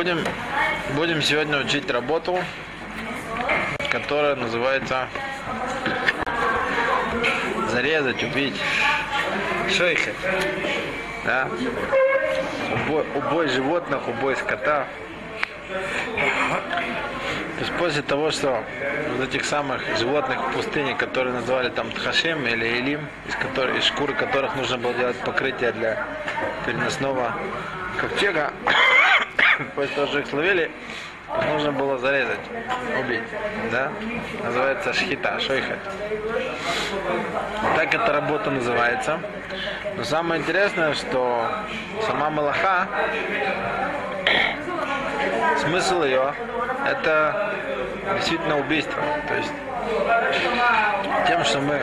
[0.00, 0.24] Будем,
[0.96, 2.38] будем сегодня учить работу,
[3.90, 5.08] которая называется
[7.68, 8.58] зарезать, убить.
[9.68, 10.14] Шейхет.
[11.26, 11.50] Да?
[12.72, 14.86] Убой, убой животных, убой скота.
[15.68, 18.64] То есть после того, что
[19.18, 23.84] вот этих самых животных в пустыне, которые называли там Тхашим или Элим, из, которых, из
[23.84, 26.06] шкуры которых нужно было делать покрытие для
[26.64, 27.34] переносного
[27.98, 28.50] ковчега,
[29.74, 30.70] после того, что их словили,
[31.38, 32.40] их нужно было зарезать,
[33.00, 33.22] убить.
[33.70, 33.92] Да?
[34.42, 35.78] Называется шхита, шойхет.
[37.76, 39.20] Так эта работа называется.
[39.96, 41.46] Но самое интересное, что
[42.06, 42.88] сама Малаха,
[45.58, 46.34] смысл ее,
[46.86, 47.54] это
[48.16, 49.02] действительно убийство.
[49.28, 49.52] То есть
[51.26, 51.78] тем, что мы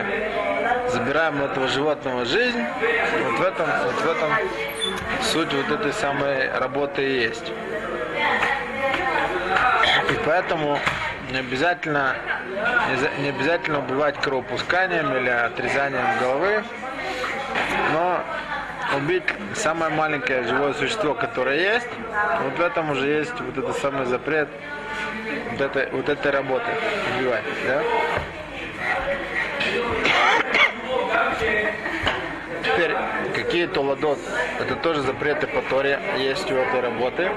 [0.91, 2.61] забираем у этого животного жизнь,
[3.23, 4.31] вот в этом, вот в этом
[5.21, 7.52] суть вот этой самой работы и есть.
[10.09, 10.79] И поэтому
[11.31, 12.16] не обязательно,
[13.19, 16.63] не обязательно убивать кровопусканием или отрезанием головы,
[17.94, 18.23] но
[18.97, 19.23] убить
[19.55, 21.89] самое маленькое живое существо, которое есть,
[22.44, 24.47] вот в этом уже есть вот этот самый запрет
[25.51, 26.66] вот этой, вот этой работы
[27.17, 27.83] убивать, да?
[33.58, 34.19] Какие-то ладот,
[34.59, 37.31] это тоже запреты по Торе есть у этой работы.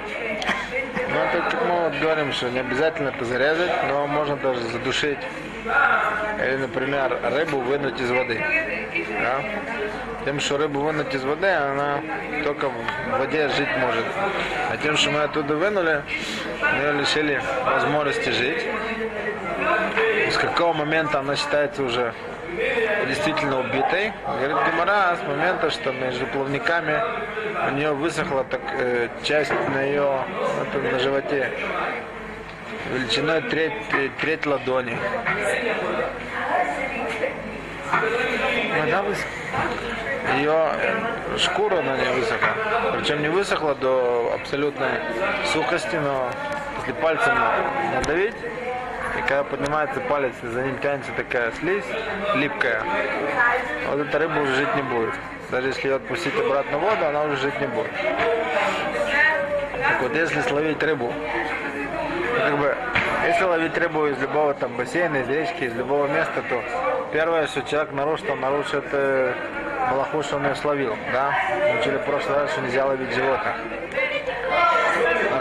[1.13, 5.19] Но это, как мы вот говорим, что не обязательно это зарезать, но можно даже задушить.
[6.39, 8.39] Или, например, рыбу вынуть из воды.
[9.09, 9.41] Да?
[10.27, 12.03] Тем, что рыбу вынуть из воды, она
[12.45, 14.05] только в воде жить может.
[14.71, 16.03] А тем, что мы оттуда вынули,
[16.61, 18.63] мы лишили возможности жить.
[20.41, 22.15] Какого момента она считается уже
[23.07, 24.13] действительно убитой.
[24.27, 27.01] Говорит Гемора с момента, что между плавниками
[27.69, 30.25] у нее высохла так, э, часть на ее
[30.63, 31.51] это, на животе
[32.93, 33.73] величиной треть,
[34.21, 34.97] треть ладони.
[38.79, 39.31] Вода высохла.
[40.37, 40.69] Ее
[41.39, 42.49] шкура на ней высохла.
[42.97, 45.01] Причем не высохла до абсолютной
[45.53, 46.31] сухости, но
[46.79, 47.35] если пальцем
[47.95, 48.35] надавить,
[49.31, 51.85] когда поднимается палец, и за ним тянется такая слизь
[52.35, 52.83] липкая,
[53.89, 55.15] вот эта рыба уже жить не будет.
[55.53, 57.93] Даже если ее отпустить обратно в воду, она уже жить не будет.
[59.83, 61.13] Так вот, если словить рыбу,
[62.41, 62.77] как бы,
[63.29, 66.61] если ловить рыбу из любого там бассейна, из речки, из любого места, то
[67.13, 69.33] первое, что человек нарушит, он нарушит э,
[69.93, 71.33] малаху, что он ее словил, да?
[71.73, 73.55] Мы учили в прошлый раз, что нельзя ловить животных.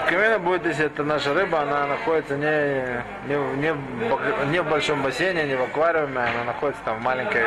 [0.10, 3.76] Камена будет, если это наша рыба, она находится не, не, не,
[4.52, 7.44] не в большом бассейне, не в аквариуме, она находится там в маленькой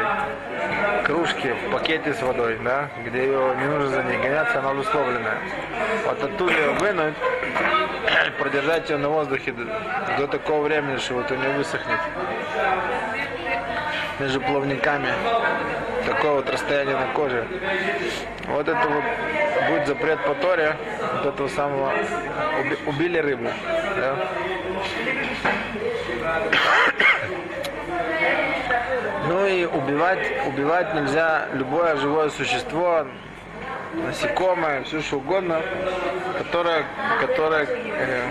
[1.04, 5.38] кружке, в пакете с водой, да, где ее не нужно за ней гоняться, она условленная.
[6.06, 7.14] Вот оттуда ее вынуть,
[8.38, 9.64] продержать ее на воздухе до,
[10.18, 11.98] до такого времени, что вот у нее высохнет
[14.20, 15.08] между плавниками
[16.22, 17.44] такое вот расстояние на коже.
[18.46, 19.02] Вот это вот
[19.68, 20.76] будет запрет по Торе,
[21.16, 21.92] вот этого самого
[22.60, 23.48] уби, убили рыбу.
[23.96, 24.16] Да?
[29.28, 30.18] Ну и убивать,
[30.48, 33.06] убивать нельзя любое живое существо,
[33.94, 35.62] насекомое, все что угодно,
[36.38, 36.84] которое,
[37.20, 38.22] которое э,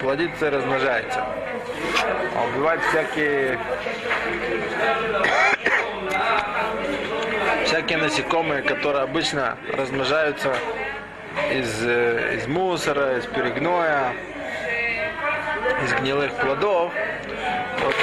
[0.00, 1.24] плодится и размножается.
[2.36, 3.58] А убивать всякие
[7.70, 10.52] всякие насекомые, которые обычно размножаются
[11.52, 14.12] из, э, из мусора, из перегноя,
[15.84, 16.92] из гнилых плодов.
[17.84, 17.94] Вот,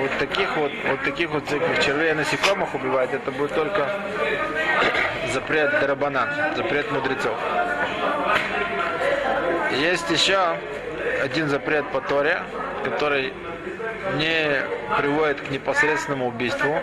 [0.00, 3.88] вот таких вот, вот таких вот всяких червей насекомых убивать, это будет только
[5.32, 7.38] запрет дарабанан, запрет мудрецов.
[9.70, 10.56] Есть еще
[11.22, 12.42] один запрет по Торе,
[12.82, 13.32] который
[14.16, 14.62] не
[14.98, 16.74] приводит к непосредственному убийству.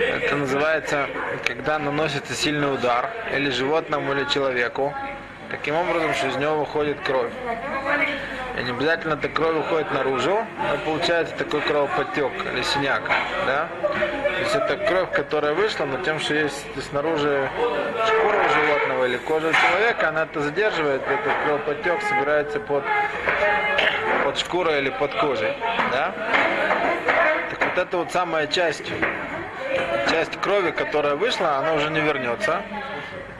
[0.00, 1.08] Это называется,
[1.44, 4.94] когда наносится сильный удар или животному, или человеку,
[5.50, 7.30] таким образом, что из него выходит кровь.
[8.58, 13.02] И не обязательно эта кровь уходит наружу, но получается такой кровоподтек или синяк.
[13.46, 13.68] Да?
[13.82, 17.50] То есть это кровь, которая вышла, но тем, что есть снаружи
[18.06, 22.84] шкура животного или кожа человека, она это задерживает, этот кровоподтек собирается под,
[24.24, 25.52] под шкурой или под кожей.
[25.92, 26.14] Да?
[27.50, 28.90] Так вот это вот самая часть
[30.20, 32.60] часть крови, которая вышла, она уже не вернется.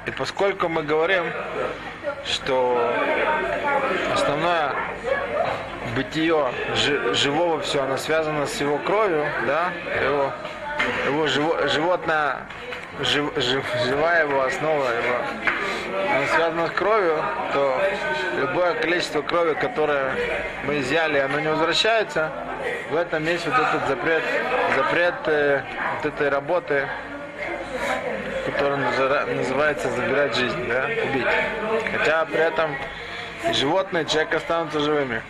[0.07, 1.25] И поскольку мы говорим,
[2.25, 2.91] что
[4.15, 4.73] основное
[5.95, 6.53] бытие
[7.13, 9.73] живого все, оно связано с его кровью, да,
[10.03, 10.33] его
[11.07, 12.47] его живо, животное,
[13.01, 15.17] жив, жив, живая его основа, его,
[16.17, 17.23] она связана с кровью,
[17.53, 17.79] то
[18.39, 20.15] любое количество крови, которое
[20.65, 22.33] мы изъяли, оно не возвращается,
[22.91, 24.23] в этом есть вот этот запрет,
[24.81, 25.63] запрет э,
[25.97, 26.89] вот этой работы,
[28.47, 28.79] которая
[29.27, 31.27] называется забирать жизнь, да, убить.
[31.93, 32.75] Хотя при этом
[33.53, 35.23] животные, человек останутся живыми.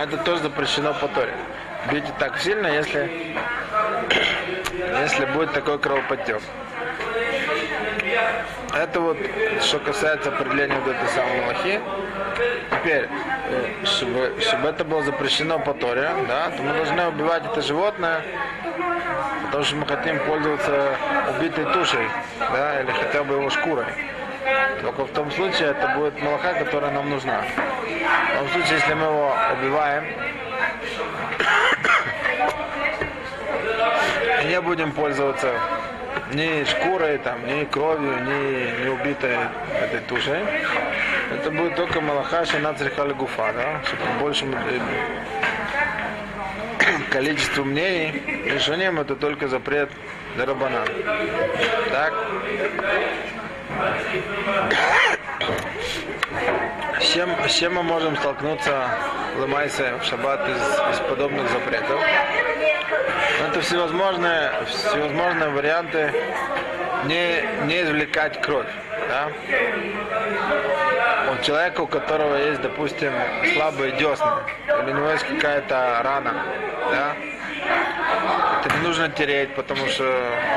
[0.00, 1.32] Это тоже запрещено по Торе.
[1.90, 3.10] Бить так сильно, если,
[5.00, 6.40] если будет такой кровоподтек.
[8.72, 9.18] Это вот,
[9.60, 11.80] что касается определения вот этой самой лохи.
[12.70, 13.08] Теперь,
[13.48, 18.22] э, чтобы, чтобы это было запрещено по Торе, да, то мы должны убивать это животное,
[19.44, 20.96] потому что мы хотим пользоваться
[21.36, 22.08] убитой тушей,
[22.38, 23.86] да, или хотя бы его шкурой.
[24.80, 27.42] Только в том случае это будет молока, которая нам нужна.
[27.42, 30.04] В том случае, если мы его убиваем,
[34.42, 35.52] и не будем пользоваться
[36.32, 39.36] ни шкурой, там, ни кровью, ни, ни убитой
[39.80, 40.42] этой тушей,
[41.34, 44.46] это будет только малаха шинацрихали гуфа, да, чтобы больше
[47.10, 49.90] количество мнений, решением это только запрет
[50.36, 50.84] Дарабана.
[51.90, 52.14] Так?
[57.48, 58.88] С чем мы можем столкнуться
[59.38, 62.00] ломайся в шаббат из, из подобных запретов?
[63.48, 66.12] Это всевозможные, всевозможные варианты
[67.06, 68.68] не, не извлекать кровь.
[69.12, 69.28] Да?
[71.32, 73.12] У человека, у которого есть, допустим,
[73.52, 74.32] слабые десны,
[74.68, 76.34] или у него есть какая-то рана,
[76.90, 77.14] да?
[78.64, 80.04] это не нужно тереть, потому что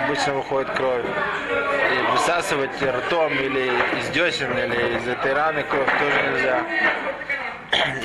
[0.06, 1.04] обычно выходит кровь.
[1.04, 6.64] И высасывать ртом или из десен, или из этой раны кровь тоже нельзя.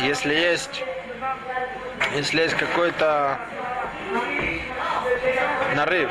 [0.09, 0.83] Если есть,
[2.13, 3.39] если есть какой-то
[5.77, 6.11] нарыв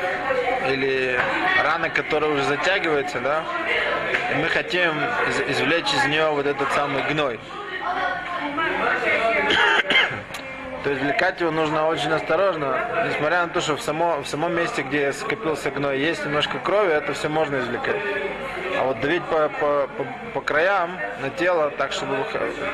[0.66, 1.18] или
[1.62, 3.44] рана, которая уже затягивается, да,
[4.32, 4.92] и мы хотим
[5.48, 7.38] извлечь из нее вот этот самый гной.
[10.82, 14.80] То извлекать его нужно очень осторожно, несмотря на то, что в, само, в самом месте,
[14.80, 18.00] где скопился гной, есть немножко крови, это все можно извлекать.
[18.78, 22.24] А вот давить по, по, по, по краям на тело, так, чтобы,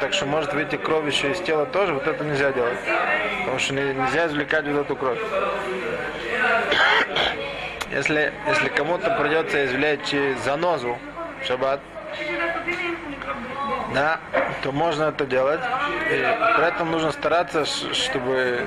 [0.00, 2.78] так что может выйти кровь еще из тела тоже, вот это нельзя делать.
[3.40, 5.18] Потому что нельзя извлекать вот эту кровь.
[7.90, 10.96] Если, если кому-то придется извлечь занозу
[11.40, 11.80] в шаббат,
[13.94, 14.20] да,
[14.62, 15.60] то можно это делать.
[16.08, 18.66] При этом нужно стараться, чтобы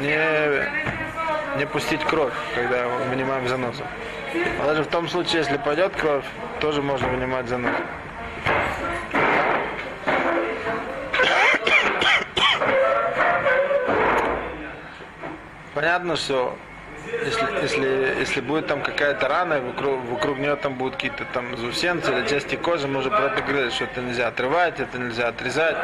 [0.00, 3.84] не, не пустить кровь, когда вынимаем занозу.
[4.60, 6.24] А даже в том случае, если пойдет кровь,
[6.60, 7.74] тоже можно вынимать занозу.
[15.74, 16.56] Понятно, что
[17.24, 22.12] если, если, если будет там какая-то рана, вокруг, вокруг нее там будут какие-то там заусенцы
[22.12, 25.76] или части кожи, мы уже про это говорили, что это нельзя отрывать, это нельзя отрезать.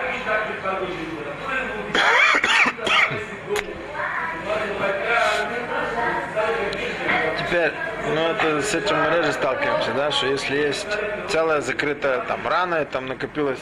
[7.39, 7.73] Теперь,
[8.15, 10.87] ну это с этим мы реже сталкиваемся, да, что если есть
[11.29, 13.61] целая закрытая там рана, и там накопилась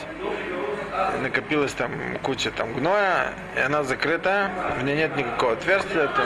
[1.21, 1.91] накопилась там
[2.23, 6.23] куча там гноя, и она закрыта, в ней нет никакого отверстия, то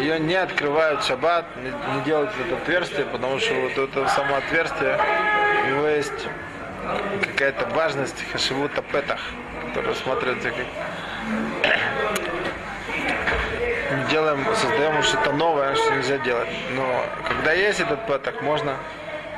[0.00, 4.36] ее не открывают в шаббат, не, не делают это отверстие, потому что вот это само
[4.36, 4.98] отверстие,
[5.64, 6.28] у него есть
[7.22, 9.20] какая-то важность хашивута петах,
[9.68, 10.66] который рассматривается как
[14.10, 16.48] делаем, создаем что-то новое, что нельзя делать.
[16.74, 18.76] Но когда есть этот петах, можно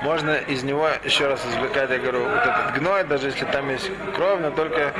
[0.02, 3.90] можно из него еще раз извлекать, я говорю, вот этот гной, даже если там есть
[4.14, 4.92] кровь, но только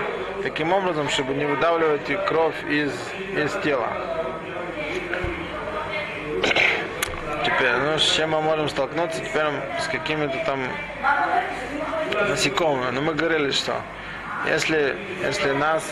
[0.43, 2.93] таким образом, чтобы не выдавливать кровь из,
[3.37, 3.87] из тела.
[7.59, 9.47] Теперь, ну, с чем мы можем столкнуться теперь
[9.81, 10.61] с какими-то там
[12.29, 12.91] насекомыми.
[12.93, 13.83] Ну, мы говорили, что
[14.47, 15.83] если, если нас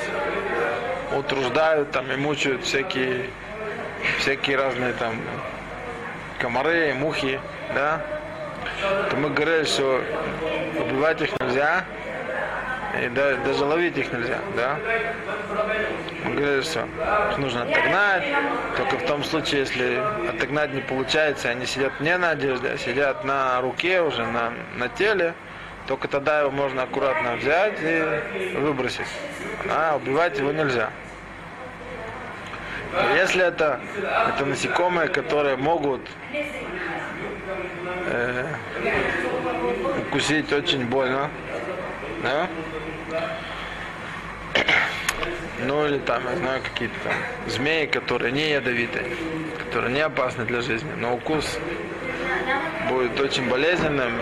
[1.17, 3.31] утруждают там и мучают всякие,
[4.19, 5.21] всякие разные там
[6.39, 7.41] комары, мухи,
[7.75, 8.01] да,
[9.11, 10.05] то мы говорили, что
[10.79, 11.85] убивать их нельзя,
[13.03, 14.79] и даже, даже ловить их нельзя, да.
[16.25, 16.87] Мы говорили, что
[17.39, 18.25] нужно отогнать,
[18.77, 23.25] только в том случае, если отогнать не получается, они сидят не на одежде, а сидят
[23.25, 25.35] на руке уже, на, на теле,
[25.87, 29.07] только тогда его можно аккуратно взять и выбросить.
[29.69, 30.91] А убивать его нельзя.
[33.15, 33.81] Если это,
[34.29, 36.01] это насекомые, которые могут
[38.07, 38.47] э,
[40.01, 41.29] укусить очень больно,
[42.23, 42.49] да?
[45.59, 47.15] Ну или там, я знаю, какие-то там
[47.47, 49.07] змеи, которые не ядовитые,
[49.65, 51.59] которые не опасны для жизни, но укус
[52.89, 54.21] будет очень болезненным,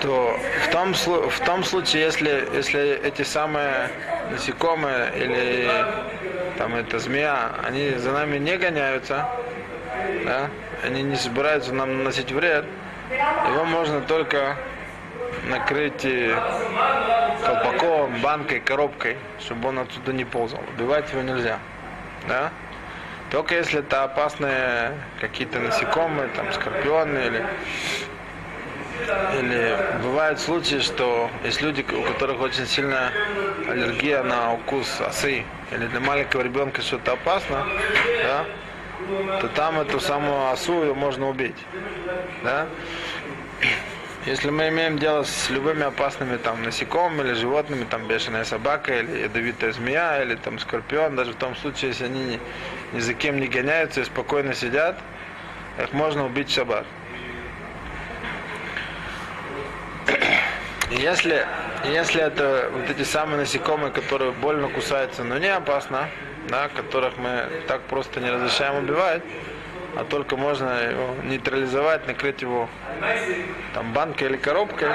[0.00, 3.90] то в том, в том случае, если, если эти самые
[4.30, 5.70] насекомые или
[6.56, 9.28] там эта змея, они за нами не гоняются,
[10.24, 10.50] да,
[10.84, 12.64] они не собираются нам наносить вред,
[13.10, 14.56] его можно только
[15.48, 16.06] накрыть
[17.44, 20.60] колпаком, банкой, коробкой, чтобы он отсюда не ползал.
[20.76, 21.58] Убивать его нельзя.
[22.28, 22.50] Да?
[23.30, 27.46] Только если это опасные какие-то насекомые, там скорпионы или
[29.38, 33.12] или бывают случаи, что есть люди, у которых очень сильная
[33.68, 37.64] аллергия на укус осы, или для маленького ребенка что-то опасно,
[38.24, 38.44] да,
[39.40, 41.56] то там эту самую осу ее можно убить.
[42.42, 42.66] Да?
[44.26, 49.22] Если мы имеем дело с любыми опасными там насекомыми или животными, там бешеная собака или
[49.22, 52.40] ядовитая змея или там скорпион, даже в том случае, если они ни,
[52.92, 54.98] ни за кем не гоняются и спокойно сидят,
[55.78, 56.84] их можно убить в.
[60.90, 61.46] Если,
[61.84, 66.08] если это вот эти самые насекомые, которые больно кусаются, но не опасно,
[66.48, 69.22] да, которых мы так просто не разрешаем убивать,
[69.96, 72.70] а только можно его нейтрализовать, накрыть его
[73.74, 74.90] там банкой или коробкой,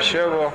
[0.00, 0.52] все его,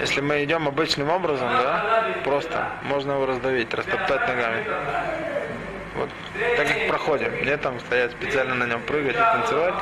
[0.00, 4.64] если мы идем обычным образом, да, просто можно его раздавить, растоптать ногами.
[5.96, 6.08] Вот
[6.56, 9.74] так как проходим, не там стоять специально на нем прыгать и танцевать.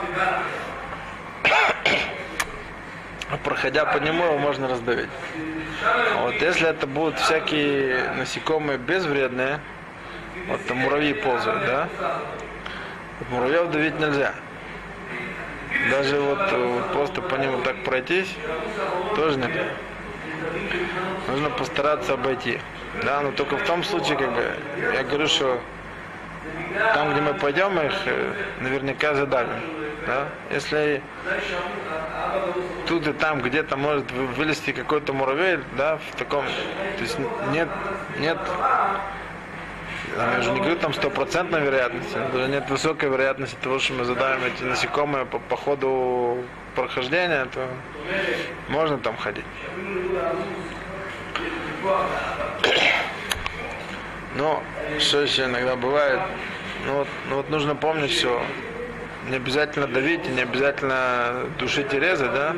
[3.31, 5.09] А проходя по нему его можно раздавить.
[6.23, 9.61] Вот если это будут всякие насекомые безвредные,
[10.49, 11.89] вот там муравьи ползают, да?
[13.21, 14.35] Вот муравьев давить нельзя.
[15.91, 18.35] Даже вот, э, вот просто по нему так пройтись,
[19.15, 19.65] тоже нельзя.
[21.29, 22.59] Нужно постараться обойти.
[23.05, 24.57] Да, но только в том случае, как бы,
[24.95, 25.61] я говорю, что
[26.95, 29.61] там, где мы пойдем, их э, наверняка задавим.
[30.07, 30.29] Да?
[30.51, 31.03] Если
[32.87, 37.19] тут и там где-то может вы- вылезти какой-то муравей, да, в таком, то есть
[37.53, 37.69] нет,
[38.19, 38.39] нет,
[40.17, 44.05] я уже не говорю там стопроцентной вероятности, но даже нет высокой вероятности того, что мы
[44.05, 46.39] задавим эти насекомые по, по ходу
[46.75, 47.69] прохождения, то
[48.69, 49.45] можно там ходить.
[54.37, 54.63] Но
[55.01, 56.21] что еще иногда бывает,
[56.87, 58.43] ну вот, ну вот нужно помнить, что
[59.29, 62.57] не обязательно давить, не обязательно душить и резать, да?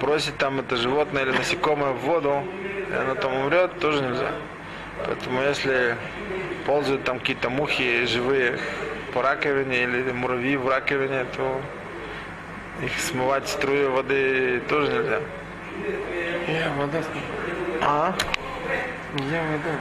[0.00, 2.44] Бросить там это животное или насекомое в воду,
[2.90, 4.30] и оно там умрет, тоже нельзя.
[5.06, 5.96] Поэтому если
[6.66, 8.58] ползают там какие-то мухи живые
[9.12, 11.60] по раковине или муравьи в раковине, то
[12.82, 15.20] их смывать струей воды тоже нельзя.
[16.48, 17.02] Я вода.
[17.82, 18.14] А?
[19.18, 19.72] Я вода.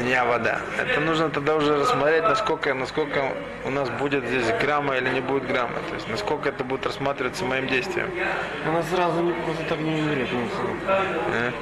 [0.00, 0.60] Не вода.
[0.78, 3.32] Это нужно тогда уже рассмотреть, насколько, насколько
[3.64, 5.76] у нас будет здесь грамма или не будет грамма.
[5.88, 8.10] То есть насколько это будет рассматриваться моим действием.
[8.66, 10.28] Она сразу не, просто так не умрет.
[10.32, 11.52] не?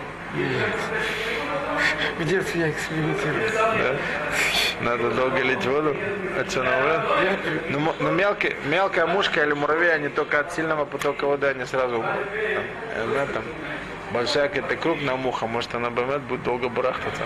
[2.18, 3.50] В детстве я экспериментирую.
[3.52, 3.96] Да?
[4.80, 5.96] Надо долго лить воду,
[6.38, 7.00] а что она умрет?
[7.68, 11.64] Ну, мо- ну, мелкая, мелкая мушка или муравей, они только от сильного потока воды, они
[11.66, 12.04] сразу
[12.34, 12.60] э,
[13.14, 13.42] да, там,
[14.12, 17.22] большая какая-то крупная муха, может она бывает, будет долго барахтаться.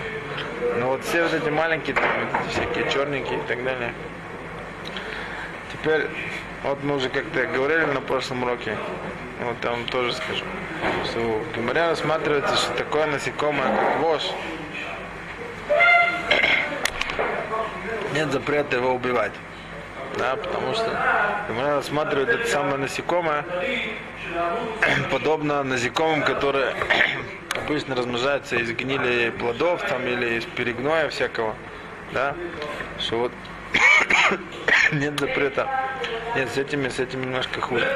[0.79, 3.93] Но вот все вот эти маленькие, там, вот эти всякие черненькие и так далее.
[5.71, 6.07] Теперь,
[6.63, 8.77] вот мы уже как-то говорили на прошлом уроке,
[9.43, 10.43] вот я вам тоже скажу,
[11.05, 14.31] что в Гимаре рассматривается, что такое насекомое, как вож,
[18.13, 19.33] нет запрета его убивать.
[20.17, 20.89] Да, потому что
[21.47, 23.45] Гимара рассматривает это самое насекомое
[25.11, 26.73] подобно насекомым, которые
[27.65, 31.55] обычно размножаются из гнили плодов там, или из перегноя всякого.
[32.13, 32.35] Да?
[32.99, 33.31] Что вот
[34.91, 35.67] нет запрета.
[36.35, 37.87] Нет, с этими, с этими немножко хуже.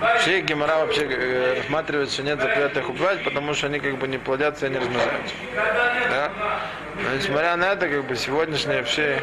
[0.00, 4.08] Вообще Гемора вообще э, рассматривает, что нет запрета их убивать, потому что они как бы
[4.08, 5.34] не плодятся и не размножаются.
[5.54, 6.32] Да?
[6.96, 9.22] Но несмотря на это, как бы сегодняшние бы,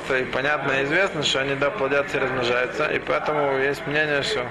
[0.00, 2.86] просто и понятно и известно, что они да, плодятся и размножаются.
[2.86, 4.46] И поэтому есть мнение, что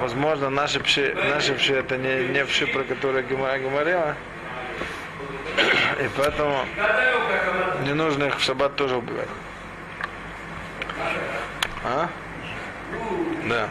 [0.00, 4.14] возможно наши пши, наши пши это не, не пши, про которые Гемора говорила.
[6.00, 6.64] И поэтому
[7.84, 9.28] не нужно их в шаббат тоже убивать.
[11.84, 12.08] А?
[13.48, 13.68] Да.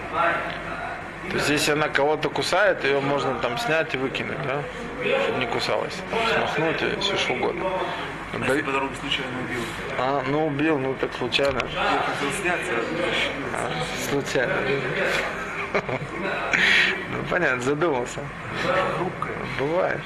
[1.30, 4.62] То есть если она кого-то кусает, ее можно там снять и выкинуть, да?
[5.24, 5.96] Чтобы не кусалась.
[6.10, 7.70] Там, смахнуть и все что угодно.
[8.34, 9.62] Да- Если по дороге случайно убил.
[9.98, 11.60] А, ну убил, ну так случайно.
[11.74, 12.72] Я хотел сняться.
[13.54, 13.72] А,
[14.10, 14.54] случайно.
[17.12, 18.20] Ну, понятно, задумался.
[19.60, 20.00] Бывает.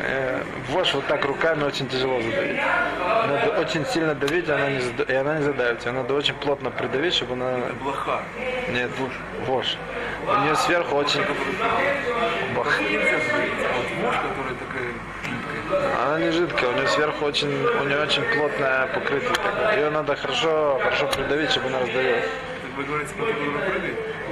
[0.00, 2.60] Э, Вошь вот так руками очень тяжело задавить.
[2.98, 5.88] Надо очень сильно давить, и она не, зада- и она не задавится.
[5.88, 7.58] Ее надо очень плотно придавить, чтобы она...
[7.82, 8.22] Блоха.
[8.72, 8.90] Нет,
[9.46, 9.76] вошь.
[10.26, 11.20] У нее сверху очень...
[12.56, 12.80] Бах.
[12.80, 13.52] Нельзя говорить.
[13.62, 14.75] А вот вошь, которая такая.
[15.70, 19.30] Она не жидкая, у нее сверху очень, у нее очень плотное покрытие.
[19.30, 19.76] такое.
[19.76, 22.24] Ее надо хорошо, хорошо придавить, чтобы она раздавилась.
[22.76, 23.26] Вы говорите, про?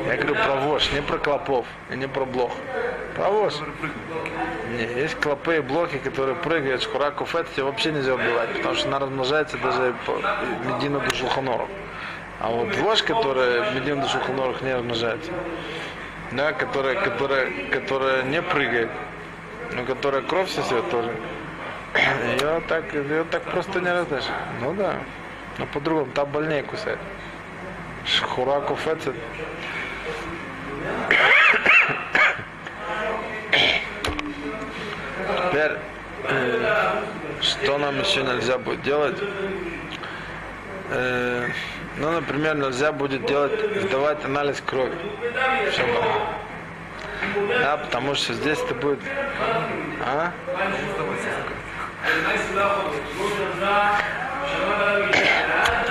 [0.07, 2.53] Я говорю про вошь, не про клопов и не про блох.
[3.17, 3.63] Про прыгает.
[4.77, 8.89] Не, есть клопы и блохи, которые прыгают, шхураков это тебе вообще нельзя убивать, потому что
[8.89, 10.13] она размножается даже по
[10.69, 11.69] медину до шулханоров.
[12.41, 15.33] А вот вошь, которая медину до шулханоров не размножается,
[16.33, 18.91] да, которая, которая, которая не прыгает,
[19.73, 21.11] но которая кровь сосет тоже,
[22.41, 24.27] ее так, ее так просто не раздашь.
[24.61, 24.97] Ну да,
[25.59, 26.99] но по-другому, та больнее кусает.
[28.07, 29.15] Шхураков это
[35.51, 35.73] Теперь,
[36.25, 37.03] э,
[37.41, 39.17] что нам еще нельзя будет делать?
[40.91, 41.49] Э,
[41.97, 43.53] ну, например, нельзя будет делать,
[43.83, 44.97] сдавать анализ крови.
[45.69, 46.05] в шаббат.
[47.61, 49.01] Да, потому что здесь это будет...
[50.05, 50.33] А?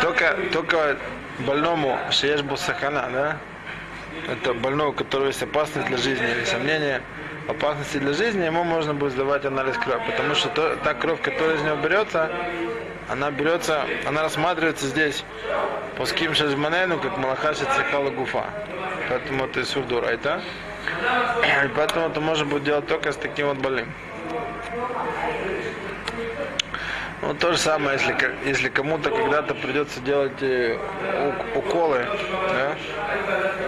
[0.01, 0.97] Только, только
[1.39, 3.37] больному шеешь сахана, да?
[4.31, 7.01] Это больной, у которого есть опасность для жизни или сомнение
[7.47, 10.01] опасности для жизни, ему можно будет сдавать анализ крови.
[10.05, 12.29] Потому что то, та кровь, которая из него берется,
[13.09, 15.23] она берется, она рассматривается здесь
[15.97, 18.45] по ским шазманену, как малахаша цехала гуфа.
[19.09, 20.41] Поэтому это сурдур, это.
[21.65, 23.91] И поэтому это можно будет делать только с таким вот больным.
[27.21, 30.77] Ну, то же самое, если, если кому-то когда-то придется делать э,
[31.55, 32.05] уколы,
[32.49, 32.75] да,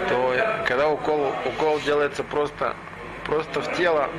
[0.10, 0.36] то
[0.67, 2.75] когда укол, укол делается просто,
[3.25, 4.10] просто в тело,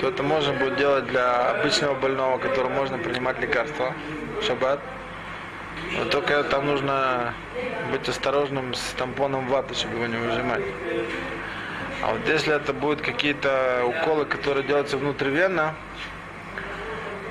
[0.00, 3.92] то это можно будет делать для обычного больного, которому можно принимать лекарства
[4.46, 4.80] шаббат.
[5.96, 7.34] Но только там нужно
[7.90, 10.62] быть осторожным с тампоном ваты, чтобы его не выжимать.
[12.02, 15.74] А вот если это будут какие-то уколы, которые делаются внутривенно,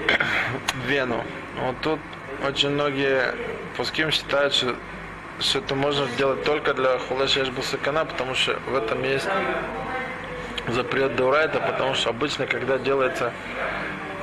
[0.74, 1.24] в вену.
[1.62, 2.00] Вот тут
[2.46, 3.34] очень многие
[3.76, 4.76] пуским считают, что,
[5.40, 9.28] что это можно сделать только для хулешеш бусакана, потому что в этом есть
[10.68, 13.32] запрет Дурайта, потому что обычно, когда делается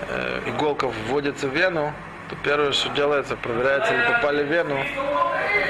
[0.09, 1.93] э, иголка вводится в вену,
[2.29, 4.79] то первое, что делается, проверяется, ли попали в вену,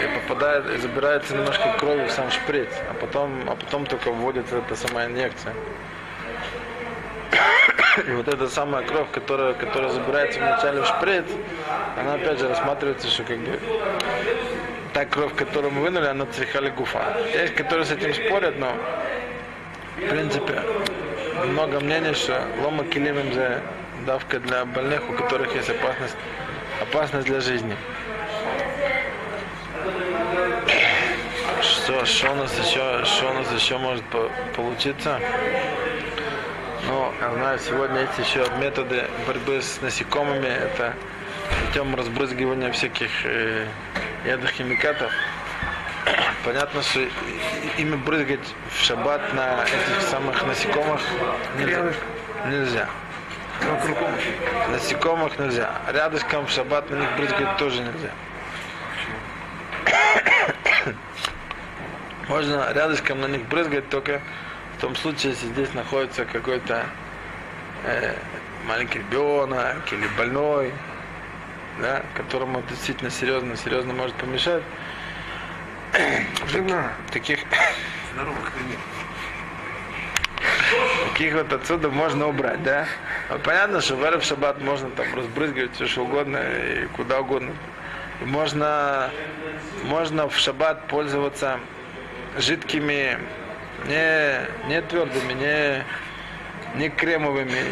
[0.03, 4.59] и попадает, и забирается немножко крови в сам шприц, а потом, а потом только вводится
[4.59, 5.55] эта самая инъекция.
[8.07, 11.25] И вот эта самая кровь, которая, которая забирается вначале в шприц,
[11.99, 13.61] она опять же рассматривается, что как бы
[14.92, 17.03] та кровь, которую мы вынули, она цвихали гуфа.
[17.33, 18.73] Есть, которые с этим спорят, но
[19.97, 20.61] в принципе
[21.47, 23.61] много мнений, что лома килимим за
[24.07, 26.16] давка для больных, у которых есть опасность,
[26.83, 27.77] опасность для жизни.
[31.85, 35.20] Что, что у нас еще, что у нас еще может по- получиться?
[36.87, 40.47] Ну, я знаю, сегодня есть еще методы борьбы с насекомыми.
[40.47, 40.94] Это
[41.66, 43.66] путем разбрызгивания всяких э,
[44.25, 45.12] ядохимикатов.
[46.42, 47.01] Понятно, что
[47.77, 51.03] ими брызгать в шаббат на этих самых насекомых
[51.59, 51.92] нельзя.
[52.47, 52.88] нельзя.
[54.70, 55.70] Насекомых нельзя.
[55.92, 58.11] Рядышком в шаббат на них брызгать тоже нельзя.
[62.28, 64.22] Можно рядышком на них брызгать только
[64.78, 66.87] в том случае, если здесь находится какой-то
[67.84, 68.14] э,
[68.66, 70.72] маленький ребенок или больной,
[71.80, 74.62] да, которому действительно серьезно, серьезно может помешать.
[76.48, 76.92] Жена.
[77.12, 77.40] Таких,
[81.12, 82.87] таких вот отсюда можно убрать, да?
[83.28, 87.52] А понятно, что в Эрев Шаббат можно там разбрызгивать все что угодно и куда угодно.
[88.22, 89.10] И можно,
[89.84, 91.60] можно в Шаббат пользоваться
[92.38, 93.18] жидкими,
[93.87, 95.85] не, не твердыми, не,
[96.77, 97.62] не кремовыми,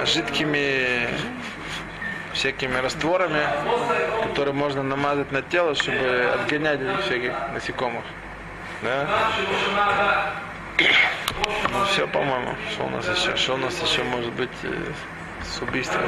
[0.00, 1.08] а жидкими
[2.32, 3.46] всякими растворами,
[4.28, 8.04] которые можно намазать на тело, чтобы отгонять всяких насекомых.
[8.82, 9.08] Да?
[11.70, 12.54] Ну все, по-моему.
[12.72, 13.36] Что у нас еще?
[13.36, 14.68] Что у нас еще может быть э,
[15.42, 16.02] с убийством?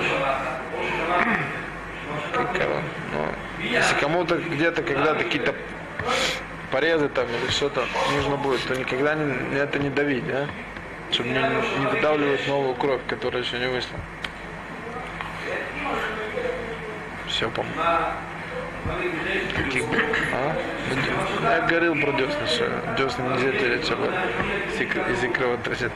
[2.35, 3.29] Ну,
[3.61, 5.55] если кому-то где-то когда-то какие-то
[6.70, 10.46] порезы там или что-то нужно будет, то никогда не, это не давить, да?
[11.11, 13.98] Чтобы не, не выдавливать новую кровь, которая еще не вышла.
[17.29, 17.81] Все, по-моему.
[19.57, 19.85] Каких?
[20.33, 20.57] А?
[21.42, 24.12] Я говорил про десна, что десна нельзя тереть, чтобы
[24.72, 25.92] язык- язык кровоточит.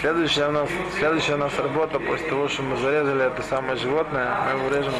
[0.00, 4.34] Следующая у нас, следующая у нас работа после того, что мы зарезали это самое животное,
[4.44, 4.94] мы его режем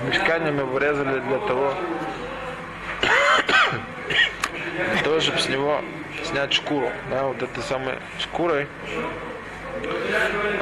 [0.00, 1.74] в мешкане мы вырезали для того,
[5.20, 5.80] чтобы с него
[6.24, 8.66] снять шкуру, да, вот этой самой шкурой.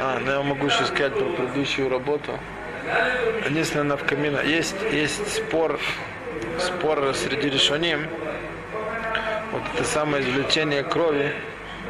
[0.01, 2.37] А, ну я могу еще сказать про предыдущую работу.
[3.49, 5.79] Единственное, в камина есть, есть спор,
[6.59, 8.07] спор среди решоним,
[9.51, 11.33] вот это самое извлечение крови,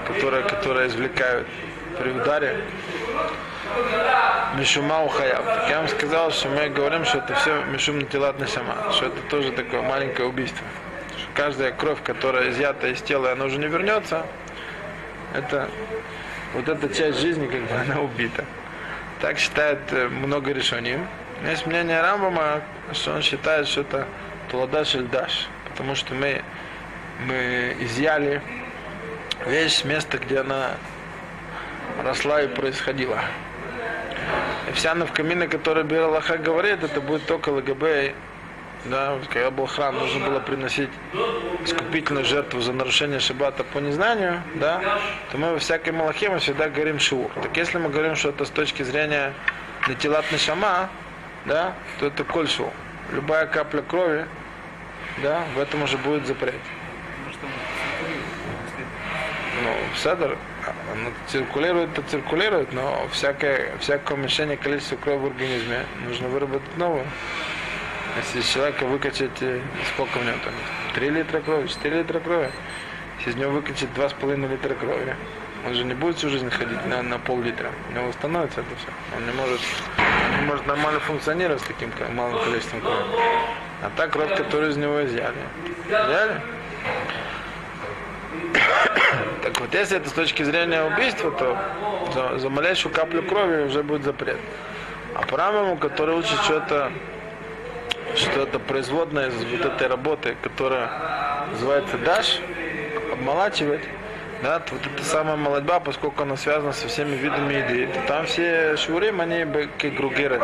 [0.08, 1.48] которое, которое извлекают
[2.00, 2.62] при ударе.
[4.58, 5.44] Мишума ухаяв.
[5.44, 9.22] Так я вам сказал, что мы говорим, что это все мишум натилат нишама, что это
[9.30, 10.66] тоже такое маленькое убийство.
[11.38, 14.26] Каждая кровь, которая изъята из тела, она уже не вернется,
[15.36, 15.70] это
[16.56, 18.44] вот эта часть жизни, как бы она убита.
[19.22, 20.98] Так считает э, много решений.
[21.48, 24.08] Есть мнение Рамбама, что он считает, что это
[24.50, 26.42] туладаш даш, потому что мы,
[27.28, 28.42] мы изъяли
[29.46, 30.72] вещь с места, где она
[32.04, 33.22] росла и происходила.
[34.68, 38.16] И вся навкамина, которая Бир Аллаха говорит, это будет только ЛГБ,
[38.90, 40.90] да, когда был храм, нужно было приносить
[41.64, 45.00] искупительную жертву за нарушение шаббата по незнанию, да,
[45.32, 47.32] то мы во всякой малахе мы всегда говорим шиур.
[47.42, 49.34] Так если мы говорим, что это с точки зрения
[49.88, 50.90] натилат шама,
[51.46, 52.72] да, то это коль шиур.
[53.12, 54.26] Любая капля крови,
[55.24, 56.56] да, в этом уже будет запрет.
[59.64, 60.38] Ну, седер,
[60.92, 67.06] оно циркулирует, то циркулирует, но всякое, всякое уменьшение количества крови в организме нужно выработать новую.
[68.16, 69.62] Если человека выкачать, э,
[69.94, 70.96] сколько в нем там есть?
[70.96, 72.50] 3 литра крови, 4 литра крови.
[73.18, 75.16] Если из него выкачать 2,5 литра крови,
[75.66, 77.72] он же не будет всю жизнь ходить на, на пол-литра.
[77.90, 78.88] У него становится это все.
[79.16, 79.60] Он не может,
[80.40, 83.04] не может нормально функционировать с таким малым количеством крови.
[83.82, 85.38] А та кровь, которую из него изъяли.
[85.88, 86.42] Изъяли?
[89.44, 91.58] Так вот, если это с точки зрения убийства, то
[92.14, 94.40] за, за малейшую каплю крови уже будет запрет.
[95.16, 96.92] А по Рамбаму, который учит что-то,
[98.16, 100.90] что это производное из вот этой работы, которая
[101.52, 102.40] называется даш,
[103.12, 103.82] обмолачивать,
[104.44, 108.78] да, вот эта самая молодьба, поскольку она связана со всеми видами еды, то там все
[108.78, 109.46] шурим, они
[109.80, 110.40] как гругеры.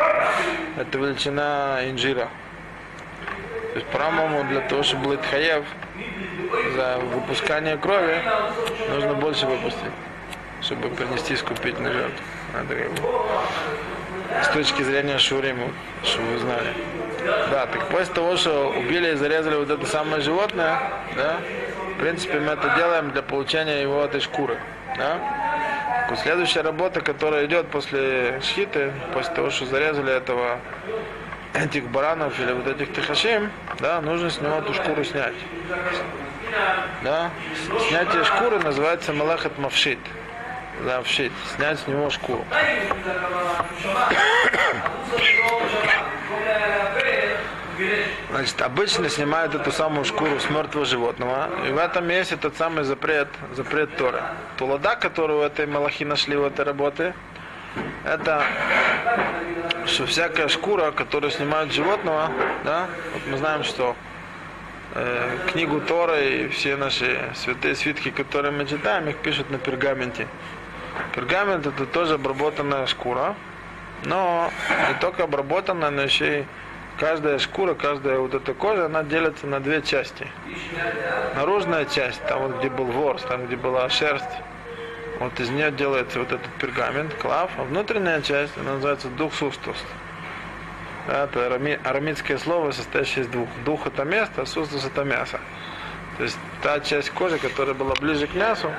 [0.77, 2.27] Это величина инжира.
[3.73, 5.65] То есть по Рамбаму для того, чтобы был хаев,
[6.75, 8.21] за выпускание крови
[8.89, 9.91] нужно больше выпустить,
[10.61, 12.23] чтобы принести искупительную жертву.
[14.43, 15.69] С точки зрения Шурима,
[16.03, 16.73] чтобы вы знали.
[17.25, 20.79] Да, так после того, что убили и зарезали вот это самое животное,
[21.15, 21.37] да,
[21.95, 24.57] в принципе, мы это делаем для получения его этой шкуры,
[24.97, 25.19] да.
[26.09, 30.59] Так следующая работа, которая идет после шхиты, после того, что зарезали этого
[31.53, 35.35] этих баранов или вот этих тихашим, да, нужно с него эту шкуру снять.
[37.03, 37.31] Да?
[37.87, 39.99] Снятие шкуры называется малахат мавшит.
[40.85, 41.31] Да, вшит.
[41.55, 42.45] Снять с него шкуру.
[48.31, 51.49] Значит, обычно снимают эту самую шкуру с мертвого животного.
[51.67, 54.21] И в этом есть этот самый запрет, запрет Торы.
[54.57, 57.13] Тулада, которую у этой малахи нашли в этой работе,
[58.05, 58.43] это
[59.85, 62.31] что всякая шкура, которую снимают животного,
[62.63, 63.95] да, вот мы знаем, что
[64.95, 70.27] э, книгу Тора и все наши святые свитки, которые мы читаем, их пишут на пергаменте.
[71.15, 73.35] Пергамент это тоже обработанная шкура,
[74.05, 74.51] но
[74.89, 76.45] не только обработанная, но еще и
[76.97, 80.27] каждая шкура, каждая вот эта кожа, она делится на две части.
[81.35, 84.25] Наружная часть, там вот где был ворс, там где была шерсть,
[85.19, 89.77] вот из нее делается вот этот пергамент, клав, а внутренняя часть, она называется дух сустус.
[91.07, 93.49] Это арами- слово, состоящее из двух.
[93.65, 95.39] Дух это место, а сустус это мясо.
[96.17, 98.71] То есть та часть кожи, которая была ближе к мясу,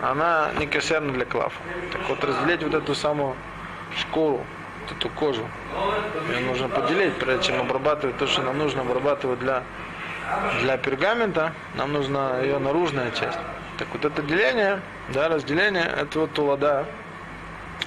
[0.00, 1.52] она не кошерна для клава.
[1.92, 3.36] Так вот разделить вот эту самую
[3.98, 4.44] шкуру,
[4.90, 5.46] эту кожу,
[6.28, 9.62] ее нужно поделить, прежде чем обрабатывать то, что нам нужно обрабатывать для,
[10.60, 13.38] для пергамента, нам нужна ее наружная часть.
[13.78, 16.86] Так вот это деление, да, разделение, это вот тулада,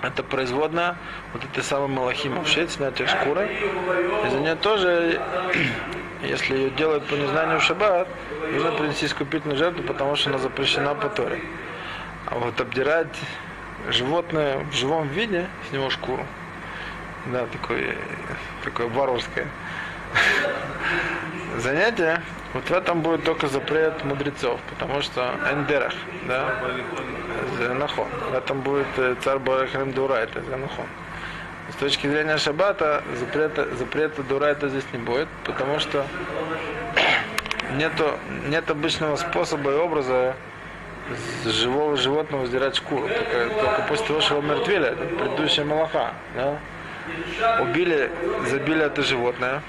[0.02, 0.98] это производная
[1.34, 3.50] вот этой самой малахима вшит, снятие шкуры.
[4.26, 5.22] И за нее тоже,
[6.24, 8.08] если ее делают по незнанию шаббат,
[8.52, 11.42] нужно принести искупительную жертву, потому что она запрещена по Торе.
[12.28, 13.16] А вот обдирать
[13.90, 16.26] животное в живом виде, с него шкуру,
[17.28, 17.96] да, такое,
[18.64, 19.48] такое варварское
[21.60, 22.22] занятие,
[22.54, 25.94] вот в этом будет только запрет мудрецов, потому что эндерах,
[26.28, 26.56] да,
[27.58, 28.08] Занахон.
[28.32, 30.86] В этом будет э, царь Барахрим Дура, это Занахон.
[31.74, 36.06] С точки зрения шаббата запрета, запрета дурайта здесь не будет, потому что
[37.76, 38.12] нету,
[38.48, 40.36] нет обычного способа и образа
[41.46, 43.08] живого животного сдирать шкуру.
[43.08, 46.14] Только, только после того, что его мертвили, это предыдущая малаха.
[46.36, 46.60] Да?
[47.60, 48.12] Убили,
[48.48, 49.62] забили это животное.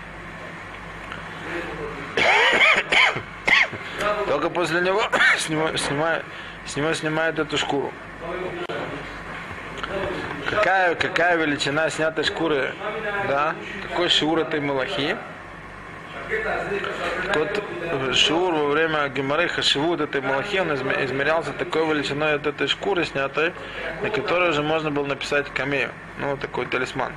[4.26, 5.02] Только после него
[5.38, 6.24] снимают,
[6.66, 7.92] с него снимают эту шкуру.
[10.48, 12.72] Какая, какая величина снятой шкуры,
[13.28, 13.54] да,
[13.88, 15.16] какой шур этой малахи.
[17.32, 22.68] Тот шур во время геморы хашивут этой малахи, он изме- измерялся такой величиной от этой
[22.68, 23.52] шкуры снятой,
[24.02, 27.12] на которой уже можно было написать камею, ну, такой талисман,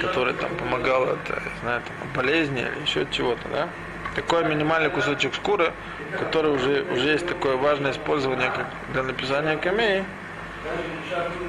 [0.00, 3.68] который там помогал от, я знаю, там, болезни или еще от чего-то, да.
[4.16, 5.72] Такой минимальный кусочек шкуры,
[6.18, 10.04] который уже, уже есть такое важное использование как для написания камеи,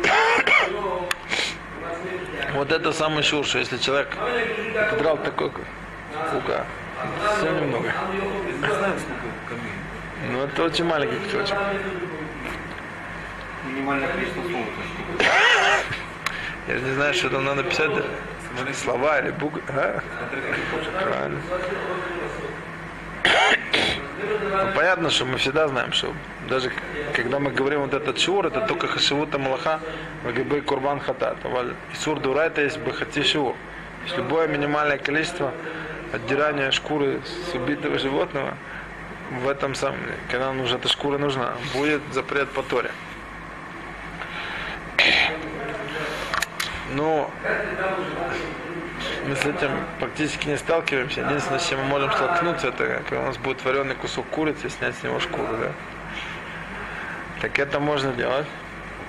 [2.54, 4.08] вот это самый шур, что если человек
[4.78, 5.52] отодрал такой
[6.32, 6.66] кука,
[7.38, 7.92] все немного.
[8.52, 9.74] Не знаю, сколько камней.
[10.32, 11.58] Ну это очень маленький кусочек.
[13.66, 14.66] Минимальное количество слов.
[16.68, 17.92] Я же не знаю, что там надо писать.
[18.74, 19.62] Слова или буквы.
[19.70, 20.02] А?
[21.04, 21.40] Правильно.
[24.52, 26.14] Ну, понятно, что мы всегда знаем, что
[26.50, 26.72] даже
[27.16, 29.80] когда мы говорим вот этот шур, это только хашивута малаха,
[30.24, 31.38] вагибы курбан хатат.
[31.94, 33.54] Исур дура это есть бахати шур.
[33.54, 35.54] То есть любое минимальное количество
[36.14, 38.58] отдирания шкуры с убитого животного,
[39.44, 42.92] в этом самом, когда нужна эта шкура нужна, будет запрет по Торе.
[46.94, 47.30] Ну,
[49.26, 51.22] мы с этим практически не сталкиваемся.
[51.22, 54.96] Единственное, с чем мы можем столкнуться, это когда у нас будет вареный кусок курицы снять
[54.98, 55.72] с него шкуру, да.
[57.42, 58.46] Так это можно делать,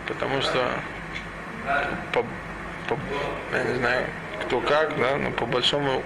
[0.06, 0.64] потому что
[2.12, 2.22] по,
[2.88, 2.98] по-
[3.56, 4.06] я не знаю,
[4.42, 6.02] кто как, да, но по большому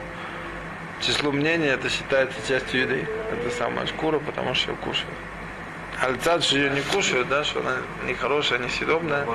[1.00, 3.09] числу мнений это считается частью еды.
[3.32, 5.14] Это самая шкура, потому что ее кушают.
[6.00, 9.26] А лица, что ее не кушают, да, что она нехорошая, несъедобная,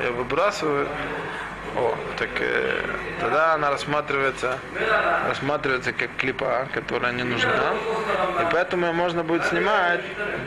[0.00, 0.88] ее выбрасывают.
[1.74, 2.80] О, так э,
[3.20, 4.58] тогда она рассматривается,
[5.28, 7.74] рассматривается как клипа, которая не нужна.
[8.40, 10.00] И поэтому ее можно будет снимать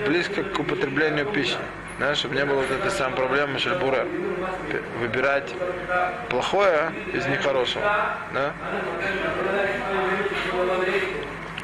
[0.07, 1.57] близко к употреблению пищи.
[1.99, 4.05] Да, чтобы не было вот этой самой проблемы шельбура.
[4.99, 5.53] Выбирать
[6.29, 7.83] плохое из нехорошего.
[8.33, 8.53] Да?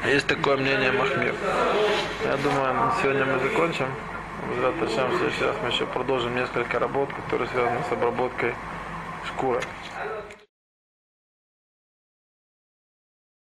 [0.04, 1.34] Есть такое мнение Махмир.
[2.24, 3.86] Я думаю, сегодня мы закончим.
[4.46, 8.54] В следующий раз мы еще продолжим несколько работ, которые связаны с обработкой
[9.26, 9.60] шкуры.